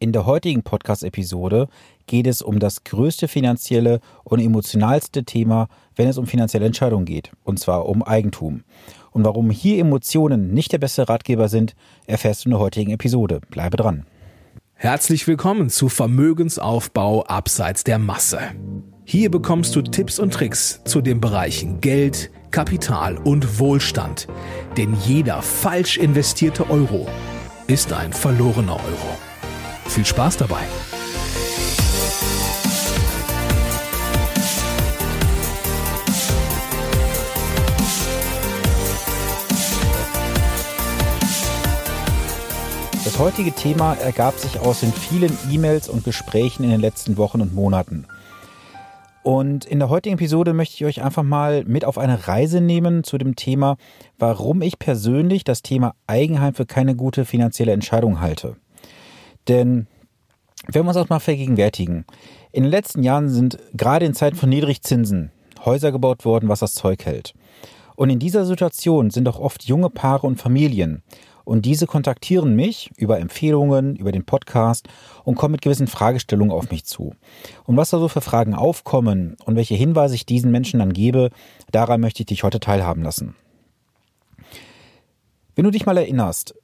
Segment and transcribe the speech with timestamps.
[0.00, 1.66] In der heutigen Podcast-Episode
[2.06, 7.32] geht es um das größte finanzielle und emotionalste Thema, wenn es um finanzielle Entscheidungen geht,
[7.42, 8.62] und zwar um Eigentum.
[9.10, 11.74] Und warum hier Emotionen nicht der beste Ratgeber sind,
[12.06, 13.40] erfährst du in der heutigen Episode.
[13.50, 14.06] Bleibe dran.
[14.74, 18.38] Herzlich willkommen zu Vermögensaufbau abseits der Masse.
[19.02, 24.28] Hier bekommst du Tipps und Tricks zu den Bereichen Geld, Kapital und Wohlstand.
[24.76, 27.08] Denn jeder falsch investierte Euro
[27.66, 29.18] ist ein verlorener Euro.
[29.88, 30.64] Viel Spaß dabei!
[43.04, 47.40] Das heutige Thema ergab sich aus den vielen E-Mails und Gesprächen in den letzten Wochen
[47.40, 48.04] und Monaten.
[49.24, 53.02] Und in der heutigen Episode möchte ich euch einfach mal mit auf eine Reise nehmen
[53.04, 53.76] zu dem Thema,
[54.18, 58.56] warum ich persönlich das Thema Eigenheim für keine gute finanzielle Entscheidung halte.
[59.48, 59.86] Denn
[60.66, 62.04] wenn wir uns das mal vergegenwärtigen,
[62.52, 65.32] in den letzten Jahren sind gerade in Zeiten von Niedrigzinsen
[65.64, 67.34] Häuser gebaut worden, was das Zeug hält.
[67.96, 71.02] Und in dieser Situation sind auch oft junge Paare und Familien.
[71.44, 74.86] Und diese kontaktieren mich über Empfehlungen, über den Podcast
[75.24, 77.14] und kommen mit gewissen Fragestellungen auf mich zu.
[77.64, 81.30] Und was da so für Fragen aufkommen und welche Hinweise ich diesen Menschen dann gebe,
[81.72, 83.34] daran möchte ich dich heute teilhaben lassen.
[85.56, 86.54] Wenn du dich mal erinnerst,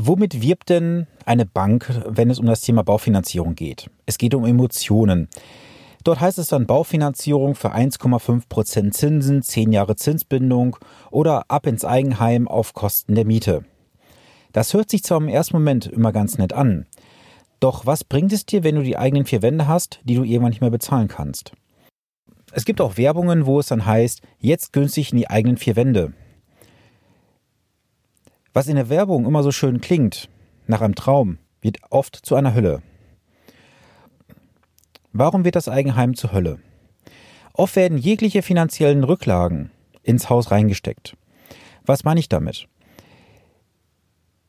[0.00, 3.90] Womit wirbt denn eine Bank, wenn es um das Thema Baufinanzierung geht?
[4.06, 5.26] Es geht um Emotionen.
[6.04, 10.76] Dort heißt es dann Baufinanzierung für 1,5 Prozent Zinsen, 10 Jahre Zinsbindung
[11.10, 13.64] oder ab ins Eigenheim auf Kosten der Miete.
[14.52, 16.86] Das hört sich zwar im ersten Moment immer ganz nett an,
[17.58, 20.50] doch was bringt es dir, wenn du die eigenen vier Wände hast, die du irgendwann
[20.50, 21.54] nicht mehr bezahlen kannst?
[22.52, 26.12] Es gibt auch Werbungen, wo es dann heißt, jetzt günstig in die eigenen vier Wände.
[28.54, 30.28] Was in der Werbung immer so schön klingt,
[30.66, 32.82] nach einem Traum, wird oft zu einer Hölle.
[35.12, 36.58] Warum wird das Eigenheim zur Hölle?
[37.52, 39.70] Oft werden jegliche finanziellen Rücklagen
[40.02, 41.16] ins Haus reingesteckt.
[41.84, 42.68] Was meine ich damit?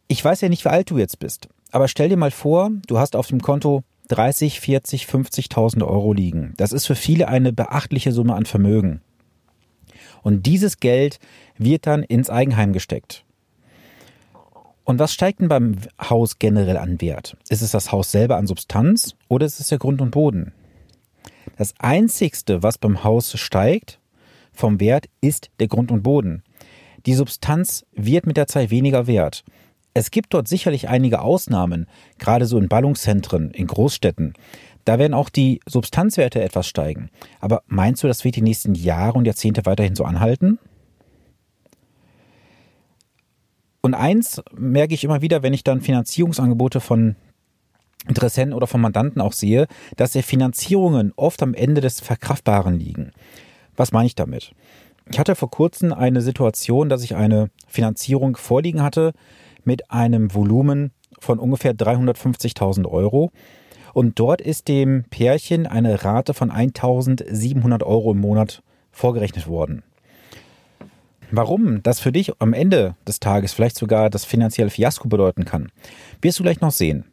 [0.07, 2.99] Ich weiß ja nicht, wie alt du jetzt bist, aber stell dir mal vor, du
[2.99, 6.53] hast auf dem Konto 30, 40, 50.000 Euro liegen.
[6.57, 9.01] Das ist für viele eine beachtliche Summe an Vermögen.
[10.23, 11.19] Und dieses Geld
[11.57, 13.23] wird dann ins Eigenheim gesteckt.
[14.89, 17.37] Und was steigt denn beim Haus generell an Wert?
[17.47, 20.51] Ist es das Haus selber an Substanz oder ist es der Grund und Boden?
[21.57, 23.99] Das Einzigste, was beim Haus steigt
[24.51, 26.41] vom Wert, ist der Grund und Boden.
[27.05, 29.43] Die Substanz wird mit der Zeit weniger wert.
[29.93, 31.85] Es gibt dort sicherlich einige Ausnahmen,
[32.17, 34.33] gerade so in Ballungszentren, in Großstädten.
[34.85, 37.11] Da werden auch die Substanzwerte etwas steigen.
[37.39, 40.57] Aber meinst du, das wird die nächsten Jahre und Jahrzehnte weiterhin so anhalten?
[43.81, 47.15] Und eins merke ich immer wieder, wenn ich dann Finanzierungsangebote von
[48.07, 53.11] Interessenten oder von Mandanten auch sehe, dass die Finanzierungen oft am Ende des Verkraftbaren liegen.
[53.75, 54.51] Was meine ich damit?
[55.11, 59.13] Ich hatte vor kurzem eine Situation, dass ich eine Finanzierung vorliegen hatte
[59.63, 63.31] mit einem Volumen von ungefähr 350.000 Euro.
[63.93, 69.83] Und dort ist dem Pärchen eine Rate von 1.700 Euro im Monat vorgerechnet worden.
[71.31, 75.71] Warum das für dich am Ende des Tages vielleicht sogar das finanzielle Fiasko bedeuten kann,
[76.21, 77.05] wirst du gleich noch sehen.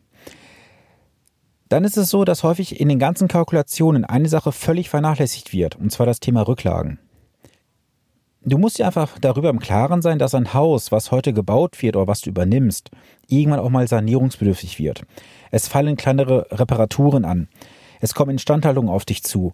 [1.69, 5.77] Dann ist es so, dass häufig in den ganzen Kalkulationen eine Sache völlig vernachlässigt wird,
[5.77, 7.01] und zwar das Thema Rücklagen.
[8.49, 11.97] Du musst dir einfach darüber im Klaren sein, dass ein Haus, was heute gebaut wird
[11.97, 12.93] oder was du übernimmst,
[13.27, 15.03] irgendwann auch mal sanierungsbedürftig wird.
[15.51, 17.49] Es fallen kleinere Reparaturen an.
[18.01, 19.53] Es kommen Instandhaltungen auf dich zu.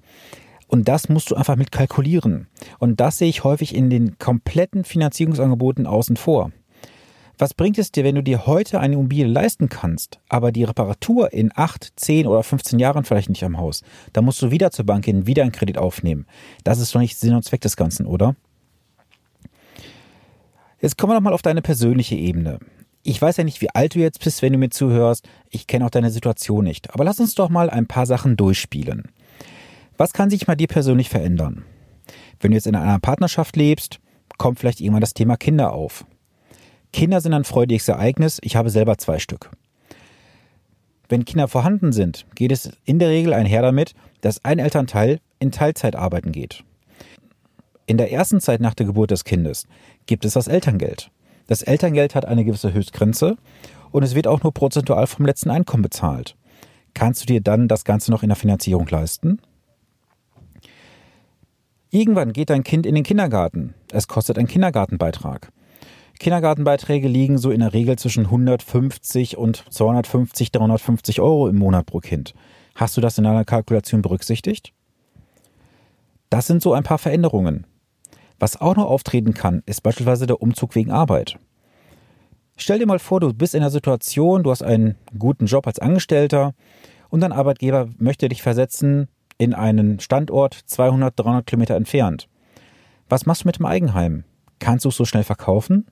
[0.72, 2.46] Und das musst du einfach mit kalkulieren.
[2.78, 6.50] Und das sehe ich häufig in den kompletten Finanzierungsangeboten außen vor.
[7.36, 11.30] Was bringt es dir, wenn du dir heute eine Immobilie leisten kannst, aber die Reparatur
[11.34, 13.82] in 8, 10 oder 15 Jahren vielleicht nicht am Haus?
[14.14, 16.24] Da musst du wieder zur Bank gehen, wieder einen Kredit aufnehmen.
[16.64, 18.34] Das ist doch nicht Sinn und Zweck des Ganzen, oder?
[20.80, 22.60] Jetzt kommen wir nochmal auf deine persönliche Ebene.
[23.02, 25.28] Ich weiß ja nicht, wie alt du jetzt bist, wenn du mir zuhörst.
[25.50, 26.94] Ich kenne auch deine Situation nicht.
[26.94, 29.12] Aber lass uns doch mal ein paar Sachen durchspielen.
[30.02, 31.64] Was kann sich bei dir persönlich verändern?
[32.40, 34.00] Wenn du jetzt in einer Partnerschaft lebst,
[34.36, 36.04] kommt vielleicht irgendwann das Thema Kinder auf.
[36.92, 38.40] Kinder sind ein freudiges Ereignis.
[38.42, 39.52] Ich habe selber zwei Stück.
[41.08, 45.52] Wenn Kinder vorhanden sind, geht es in der Regel einher damit, dass ein Elternteil in
[45.52, 46.64] Teilzeit arbeiten geht.
[47.86, 49.68] In der ersten Zeit nach der Geburt des Kindes
[50.06, 51.12] gibt es das Elterngeld.
[51.46, 53.36] Das Elterngeld hat eine gewisse Höchstgrenze
[53.92, 56.34] und es wird auch nur prozentual vom letzten Einkommen bezahlt.
[56.92, 59.38] Kannst du dir dann das Ganze noch in der Finanzierung leisten?
[61.94, 63.74] Irgendwann geht dein Kind in den Kindergarten.
[63.92, 65.52] Es kostet einen Kindergartenbeitrag.
[66.18, 71.98] Kindergartenbeiträge liegen so in der Regel zwischen 150 und 250, 350 Euro im Monat pro
[71.98, 72.32] Kind.
[72.74, 74.72] Hast du das in deiner Kalkulation berücksichtigt?
[76.30, 77.66] Das sind so ein paar Veränderungen.
[78.38, 81.38] Was auch noch auftreten kann, ist beispielsweise der Umzug wegen Arbeit.
[82.56, 85.78] Stell dir mal vor, du bist in einer Situation, du hast einen guten Job als
[85.78, 86.54] Angestellter
[87.10, 89.08] und dein Arbeitgeber möchte dich versetzen
[89.42, 92.28] in einen Standort 200, 300 Kilometer entfernt.
[93.08, 94.22] Was machst du mit dem Eigenheim?
[94.60, 95.86] Kannst du es so schnell verkaufen?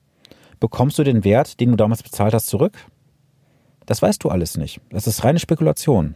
[0.60, 2.78] Bekommst du den Wert, den du damals bezahlt hast, zurück?
[3.86, 4.80] Das weißt du alles nicht.
[4.90, 6.14] Das ist reine Spekulation.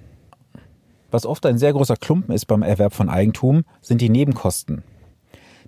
[1.10, 4.84] Was oft ein sehr großer Klumpen ist beim Erwerb von Eigentum, sind die Nebenkosten.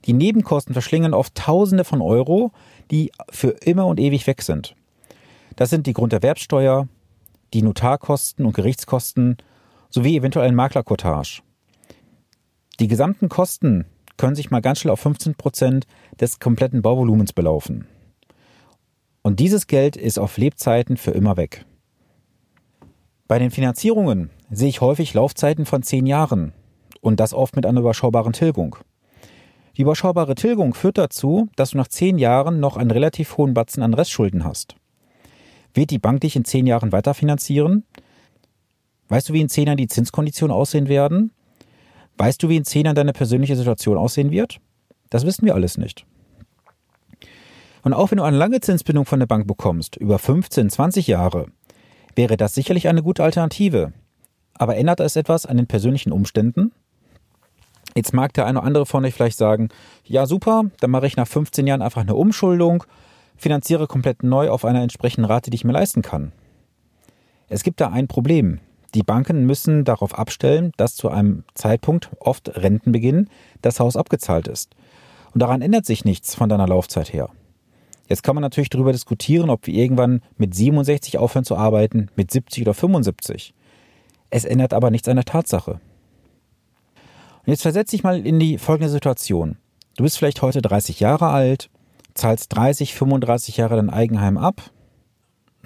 [0.05, 2.53] Die Nebenkosten verschlingen oft Tausende von Euro,
[2.93, 4.77] die für immer und ewig weg sind.
[5.57, 6.87] Das sind die Grunderwerbsteuer,
[7.55, 9.39] die Notarkosten und Gerichtskosten
[9.91, 11.43] sowie eventuell ein Maklerkotage.
[12.79, 13.87] Die gesamten Kosten
[14.17, 15.87] können sich mal ganz schnell auf 15 Prozent
[16.21, 17.87] des kompletten Bauvolumens belaufen.
[19.23, 21.65] Und dieses Geld ist auf Lebzeiten für immer weg.
[23.29, 26.53] Bei den Finanzierungen sehe ich häufig Laufzeiten von zehn Jahren
[27.01, 28.77] und das oft mit einer überschaubaren Tilgung.
[29.77, 33.83] Die überschaubare Tilgung führt dazu, dass du nach zehn Jahren noch einen relativ hohen Batzen
[33.83, 34.77] an Restschulden hast.
[35.75, 37.85] Wird die Bank dich in zehn Jahren weiterfinanzieren?
[39.09, 41.33] Weißt du, wie in zehn Jahren die Zinskonditionen aussehen werden?
[42.19, 44.59] Weißt du, wie in zehn Jahren deine persönliche Situation aussehen wird?
[45.11, 46.07] Das wissen wir alles nicht.
[47.83, 51.47] Und auch wenn du eine lange Zinsbindung von der Bank bekommst, über 15, 20 Jahre,
[52.17, 53.93] wäre das sicherlich eine gute Alternative.
[54.55, 56.73] Aber ändert es etwas an den persönlichen Umständen?
[57.95, 59.69] Jetzt mag der eine oder andere von euch vielleicht sagen,
[60.05, 62.85] ja super, dann mache ich nach 15 Jahren einfach eine Umschuldung,
[63.37, 66.33] finanziere komplett neu auf einer entsprechenden Rate, die ich mir leisten kann.
[67.49, 68.61] Es gibt da ein Problem.
[68.97, 73.29] Die Banken müssen darauf abstellen, dass zu einem Zeitpunkt, oft Rentenbeginn,
[73.61, 74.75] das Haus abgezahlt ist.
[75.35, 77.29] Und daran ändert sich nichts von deiner Laufzeit her.
[78.09, 82.31] Jetzt kann man natürlich darüber diskutieren, ob wir irgendwann mit 67 aufhören zu arbeiten, mit
[82.31, 83.53] 70 oder 75.
[84.31, 85.73] Es ändert aber nichts an der Tatsache.
[85.73, 89.59] Und jetzt versetze dich mal in die folgende Situation.
[89.99, 91.69] Du bist vielleicht heute 30 Jahre alt,
[92.15, 94.71] zahlst 30, 35 Jahre dein Eigenheim ab,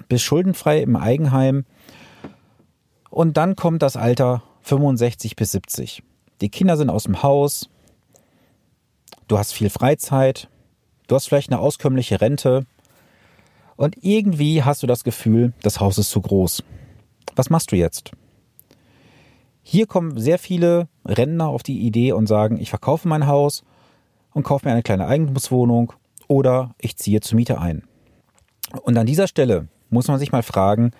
[0.09, 1.63] bist schuldenfrei im Eigenheim
[3.11, 6.01] und dann kommt das Alter 65 bis 70.
[6.39, 7.69] Die Kinder sind aus dem Haus,
[9.27, 10.49] du hast viel Freizeit,
[11.07, 12.65] du hast vielleicht eine auskömmliche Rente
[13.75, 16.63] und irgendwie hast du das Gefühl, das Haus ist zu groß.
[17.35, 18.11] Was machst du jetzt?
[19.61, 23.63] Hier kommen sehr viele Rentner auf die Idee und sagen, ich verkaufe mein Haus
[24.33, 25.93] und kaufe mir eine kleine Eigentumswohnung
[26.27, 27.83] oder ich ziehe zur Miete ein.
[28.81, 30.91] Und an dieser Stelle muss man sich mal fragen,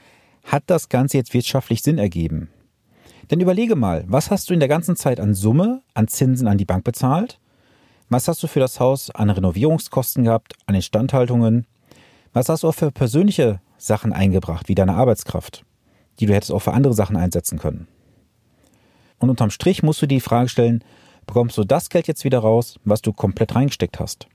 [0.43, 2.49] hat das Ganze jetzt wirtschaftlich Sinn ergeben?
[3.29, 6.57] Denn überlege mal, was hast du in der ganzen Zeit an Summe, an Zinsen an
[6.57, 7.39] die Bank bezahlt?
[8.09, 11.65] Was hast du für das Haus an Renovierungskosten gehabt, an Instandhaltungen?
[12.33, 15.63] Was hast du auch für persönliche Sachen eingebracht, wie deine Arbeitskraft,
[16.19, 17.87] die du hättest auch für andere Sachen einsetzen können?
[19.19, 20.83] Und unterm Strich musst du die Frage stellen,
[21.25, 24.27] bekommst du das Geld jetzt wieder raus, was du komplett reingesteckt hast?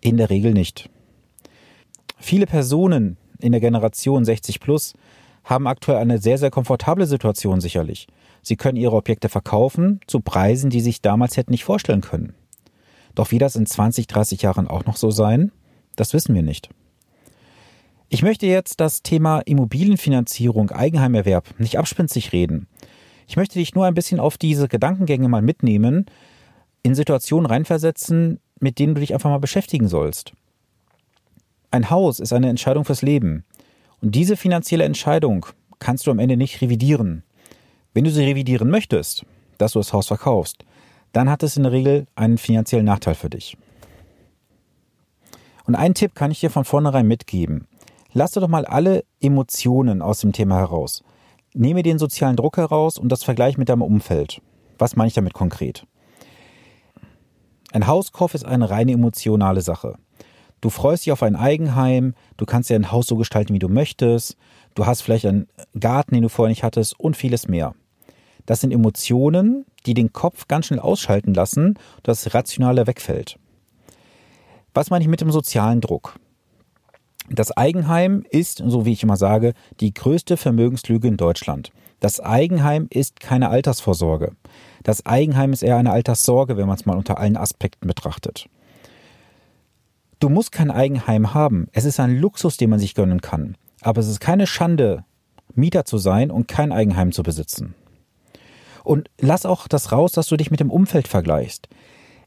[0.00, 0.90] In der Regel nicht.
[2.18, 4.94] Viele Personen in der Generation 60 plus
[5.44, 8.06] haben aktuell eine sehr, sehr komfortable Situation sicherlich.
[8.42, 12.34] Sie können ihre Objekte verkaufen zu Preisen, die sich damals hätten nicht vorstellen können.
[13.14, 15.52] Doch wie das in 20, 30 Jahren auch noch so sein,
[15.96, 16.70] das wissen wir nicht.
[18.08, 22.68] Ich möchte jetzt das Thema Immobilienfinanzierung, Eigenheimerwerb nicht abspenstig reden.
[23.26, 26.06] Ich möchte dich nur ein bisschen auf diese Gedankengänge mal mitnehmen,
[26.82, 30.32] in Situationen reinversetzen, mit denen du dich einfach mal beschäftigen sollst.
[31.70, 33.44] Ein Haus ist eine Entscheidung fürs Leben.
[34.04, 35.46] Und diese finanzielle Entscheidung
[35.78, 37.22] kannst du am Ende nicht revidieren.
[37.94, 39.24] Wenn du sie revidieren möchtest,
[39.56, 40.66] dass du das Haus verkaufst,
[41.12, 43.56] dann hat es in der Regel einen finanziellen Nachteil für dich.
[45.64, 47.66] Und einen Tipp kann ich dir von vornherein mitgeben.
[48.12, 51.02] Lass doch mal alle Emotionen aus dem Thema heraus.
[51.54, 54.42] Nehme den sozialen Druck heraus und das Vergleich mit deinem Umfeld.
[54.76, 55.86] Was meine ich damit konkret?
[57.72, 59.96] Ein Hauskauf ist eine reine emotionale Sache.
[60.64, 63.68] Du freust dich auf ein Eigenheim, du kannst dir ein Haus so gestalten, wie du
[63.68, 64.38] möchtest,
[64.74, 65.46] du hast vielleicht einen
[65.78, 67.74] Garten, den du vorher nicht hattest und vieles mehr.
[68.46, 73.38] Das sind Emotionen, die den Kopf ganz schnell ausschalten lassen, das Rationale wegfällt.
[74.72, 76.18] Was meine ich mit dem sozialen Druck?
[77.28, 81.72] Das Eigenheim ist, so wie ich immer sage, die größte Vermögenslüge in Deutschland.
[82.00, 84.32] Das Eigenheim ist keine Altersvorsorge.
[84.82, 88.48] Das Eigenheim ist eher eine Alterssorge, wenn man es mal unter allen Aspekten betrachtet.
[90.24, 91.68] Du musst kein Eigenheim haben.
[91.72, 93.58] Es ist ein Luxus, den man sich gönnen kann.
[93.82, 95.04] Aber es ist keine Schande,
[95.54, 97.74] Mieter zu sein und kein Eigenheim zu besitzen.
[98.84, 101.68] Und lass auch das raus, dass du dich mit dem Umfeld vergleichst.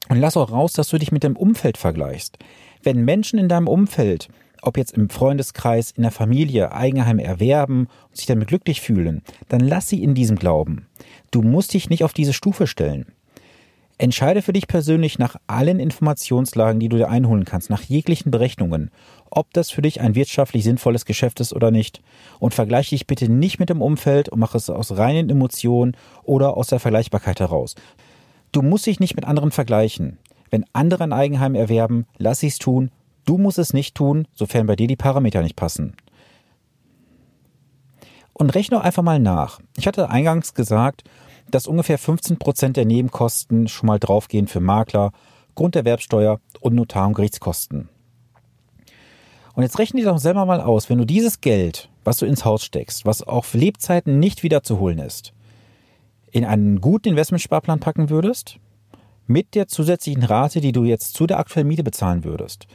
[0.09, 2.37] Und lass auch raus, dass du dich mit dem Umfeld vergleichst.
[2.83, 4.29] Wenn Menschen in deinem Umfeld
[4.61, 9.61] ob jetzt im Freundeskreis, in der Familie Eigenheim erwerben und sich damit glücklich fühlen, dann
[9.61, 10.87] lass sie in diesem Glauben.
[11.31, 13.05] Du musst dich nicht auf diese Stufe stellen.
[13.99, 18.91] Entscheide für dich persönlich nach allen Informationslagen, die du dir einholen kannst, nach jeglichen Berechnungen,
[19.31, 22.01] ob das für dich ein wirtschaftlich sinnvolles Geschäft ist oder nicht.
[22.39, 26.57] Und vergleiche dich bitte nicht mit dem Umfeld und mache es aus reinen Emotionen oder
[26.57, 27.73] aus der Vergleichbarkeit heraus.
[28.51, 30.19] Du musst dich nicht mit anderen vergleichen.
[30.51, 32.91] Wenn andere ein Eigenheim erwerben, lass sie es tun.
[33.25, 35.95] Du musst es nicht tun, sofern bei dir die Parameter nicht passen.
[38.33, 39.59] Und rechne einfach mal nach.
[39.75, 41.03] Ich hatte eingangs gesagt,
[41.51, 45.11] dass ungefähr 15 Prozent der Nebenkosten schon mal draufgehen für Makler,
[45.55, 47.89] Grunderwerbsteuer und Notar- und Gerichtskosten.
[49.53, 52.45] Und jetzt rechne dir doch selber mal aus, wenn du dieses Geld, was du ins
[52.45, 55.33] Haus steckst, was auch für Lebzeiten nicht wiederzuholen ist,
[56.31, 58.59] in einen guten Investmentsparplan packen würdest,
[59.25, 62.67] mit der zusätzlichen Rate, die du jetzt zu der aktuellen Miete bezahlen würdest.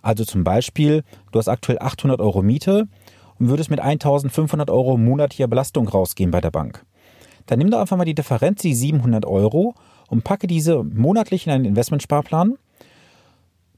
[0.00, 2.86] Also zum Beispiel, du hast aktuell 800 Euro Miete
[3.38, 6.84] und würdest mit 1500 Euro monatlicher Belastung rausgehen bei der Bank.
[7.48, 9.74] Dann nimm doch einfach mal die Differenz, die 700 Euro,
[10.08, 12.56] und packe diese monatlich in einen Investmentsparplan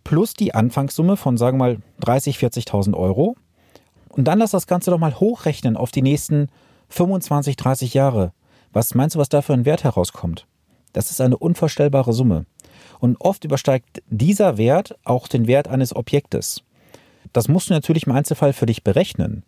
[0.05, 3.37] plus die Anfangssumme von, sagen wir mal, 30, 40.000 Euro.
[4.09, 6.49] Und dann lass das Ganze doch mal hochrechnen auf die nächsten
[6.89, 8.33] 25, 30 Jahre.
[8.73, 10.47] Was meinst du, was da für ein Wert herauskommt?
[10.93, 12.47] Das ist eine unvorstellbare Summe.
[12.99, 16.63] Und oft übersteigt dieser Wert auch den Wert eines Objektes.
[17.33, 19.45] Das musst du natürlich im Einzelfall für dich berechnen.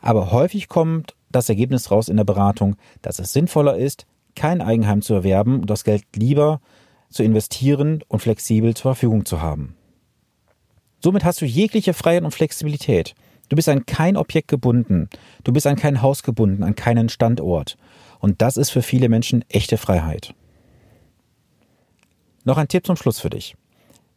[0.00, 5.02] Aber häufig kommt das Ergebnis raus in der Beratung, dass es sinnvoller ist, kein Eigenheim
[5.02, 6.60] zu erwerben und das Geld lieber
[7.10, 9.76] zu investieren und flexibel zur Verfügung zu haben.
[11.00, 13.14] Somit hast du jegliche Freiheit und Flexibilität.
[13.48, 15.08] Du bist an kein Objekt gebunden.
[15.44, 17.76] Du bist an kein Haus gebunden, an keinen Standort.
[18.20, 20.34] Und das ist für viele Menschen echte Freiheit.
[22.44, 23.54] Noch ein Tipp zum Schluss für dich.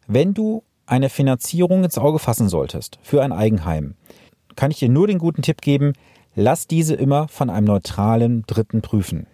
[0.07, 3.95] Wenn du eine Finanzierung ins Auge fassen solltest für ein Eigenheim,
[4.55, 5.93] kann ich dir nur den guten Tipp geben,
[6.37, 9.25] lass diese immer von einem neutralen Dritten prüfen.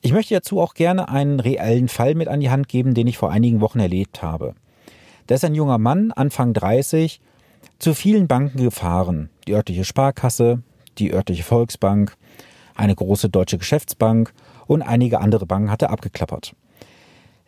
[0.00, 3.18] Ich möchte dazu auch gerne einen reellen Fall mit an die Hand geben, den ich
[3.18, 4.54] vor einigen Wochen erlebt habe.
[5.26, 7.20] Da ist ein junger Mann, Anfang 30,
[7.78, 9.28] zu vielen Banken gefahren.
[9.46, 10.62] Die örtliche Sparkasse,
[10.96, 12.16] die örtliche Volksbank,
[12.74, 14.32] eine große deutsche Geschäftsbank
[14.66, 16.54] und einige andere Banken hat er abgeklappert.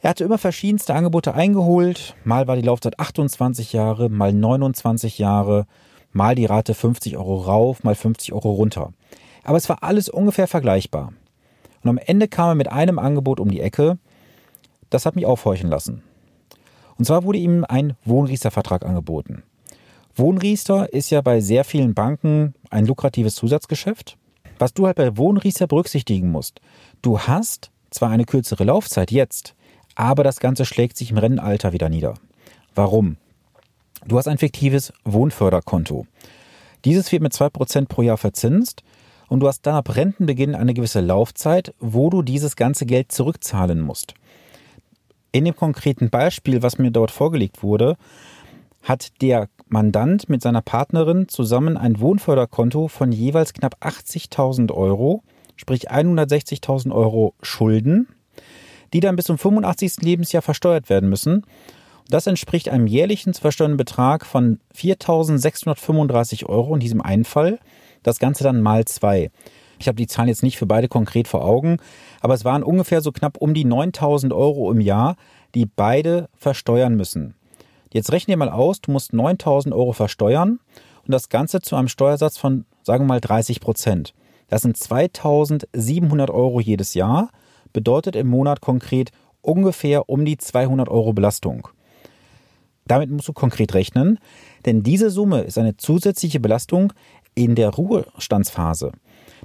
[0.03, 2.17] Er hatte immer verschiedenste Angebote eingeholt.
[2.25, 5.67] Mal war die Laufzeit 28 Jahre, mal 29 Jahre,
[6.13, 8.93] mal die Rate 50 Euro rauf, mal 50 Euro runter.
[9.45, 11.13] Aber es war alles ungefähr vergleichbar.
[11.83, 13.99] Und am Ende kam er mit einem Angebot um die Ecke.
[14.91, 16.03] Das hat mich aufhorchen lassen.
[16.99, 19.43] Und zwar wurde ihm ein Wohnriester-Vertrag angeboten.
[20.15, 24.19] Wohnriester ist ja bei sehr vielen Banken ein lukratives Zusatzgeschäft.
[24.59, 26.61] Was du halt bei Wohnriester berücksichtigen musst,
[27.01, 29.55] du hast zwar eine kürzere Laufzeit jetzt,
[29.95, 32.15] aber das Ganze schlägt sich im Rennenalter wieder nieder.
[32.75, 33.17] Warum?
[34.07, 36.07] Du hast ein fiktives Wohnförderkonto.
[36.85, 38.83] Dieses wird mit 2% pro Jahr verzinst
[39.29, 43.81] und du hast dann ab Rentenbeginn eine gewisse Laufzeit, wo du dieses ganze Geld zurückzahlen
[43.81, 44.15] musst.
[45.33, 47.97] In dem konkreten Beispiel, was mir dort vorgelegt wurde,
[48.83, 55.23] hat der Mandant mit seiner Partnerin zusammen ein Wohnförderkonto von jeweils knapp 80.000 Euro,
[55.57, 58.09] sprich 160.000 Euro Schulden
[58.93, 60.03] die dann bis zum 85.
[60.03, 61.45] Lebensjahr versteuert werden müssen.
[62.09, 67.59] Das entspricht einem jährlichen zu versteuernden Betrag von 4.635 Euro in diesem einen Fall.
[68.03, 69.31] Das Ganze dann mal zwei.
[69.79, 71.79] Ich habe die Zahlen jetzt nicht für beide konkret vor Augen,
[72.21, 75.17] aber es waren ungefähr so knapp um die 9.000 Euro im Jahr,
[75.55, 77.35] die beide versteuern müssen.
[77.93, 80.61] Jetzt rechne dir mal aus, du musst 9.000 Euro versteuern
[81.07, 84.15] und das Ganze zu einem Steuersatz von, sagen wir mal, 30 Prozent.
[84.49, 87.31] Das sind 2.700 Euro jedes Jahr
[87.73, 89.11] bedeutet im Monat konkret
[89.43, 91.69] ungefähr um die 200 Euro Belastung.
[92.91, 94.19] Damit musst du konkret rechnen,
[94.67, 96.93] denn diese Summe ist eine zusätzliche Belastung
[97.37, 98.91] in der Ruhestandsphase.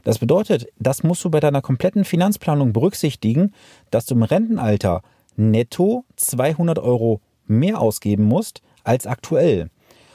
[0.03, 3.53] Das bedeutet, das musst du bei deiner kompletten Finanzplanung berücksichtigen,
[3.91, 5.03] dass du im Rentenalter
[5.35, 9.69] netto 200 Euro mehr ausgeben musst als aktuell.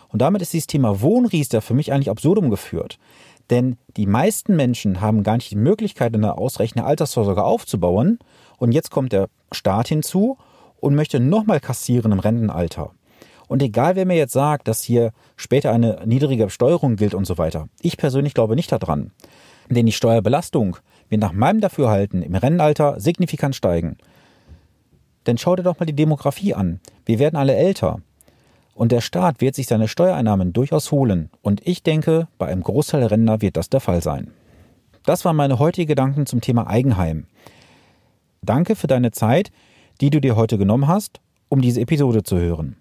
[0.09, 2.99] Und damit ist dieses Thema Wohnriester für mich eigentlich absurdum geführt.
[3.49, 8.19] Denn die meisten Menschen haben gar nicht die Möglichkeit, eine ausreichende Altersvorsorge aufzubauen.
[8.59, 10.37] Und jetzt kommt der Staat hinzu
[10.81, 12.91] und möchte nochmal kassieren im Rentenalter.
[13.51, 17.37] Und egal, wer mir jetzt sagt, dass hier später eine niedrige Besteuerung gilt und so
[17.37, 19.11] weiter, ich persönlich glaube nicht daran.
[19.69, 20.77] Denn die Steuerbelastung
[21.09, 23.99] wird nach meinem Dafürhalten im Rentenalter signifikant steigen.
[25.27, 26.79] Denn schau dir doch mal die Demografie an.
[27.05, 28.01] Wir werden alle älter.
[28.73, 31.29] Und der Staat wird sich seine Steuereinnahmen durchaus holen.
[31.43, 34.31] Und ich denke, bei einem Großteil der Rentner wird das der Fall sein.
[35.05, 37.27] Das waren meine heutigen Gedanken zum Thema Eigenheim.
[38.43, 39.51] Danke für deine Zeit,
[40.01, 42.77] die du dir heute genommen hast, um diese Episode zu hören.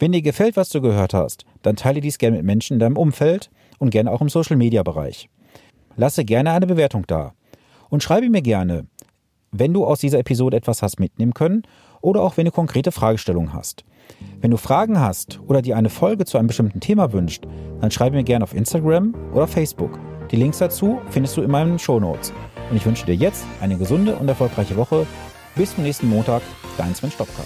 [0.00, 2.96] Wenn dir gefällt, was du gehört hast, dann teile dies gerne mit Menschen in deinem
[2.96, 5.28] Umfeld und gerne auch im Social-Media-Bereich.
[5.96, 7.34] Lasse gerne eine Bewertung da
[7.90, 8.86] und schreibe mir gerne,
[9.52, 11.64] wenn du aus dieser Episode etwas hast mitnehmen können
[12.00, 13.84] oder auch wenn du konkrete Fragestellungen hast.
[14.40, 17.44] Wenn du Fragen hast oder dir eine Folge zu einem bestimmten Thema wünscht,
[17.82, 19.98] dann schreibe mir gerne auf Instagram oder Facebook.
[20.30, 22.32] Die Links dazu findest du in meinen Shownotes.
[22.70, 25.06] Und ich wünsche dir jetzt eine gesunde und erfolgreiche Woche.
[25.56, 26.40] Bis zum nächsten Montag,
[26.78, 27.42] dein Sven Stopka.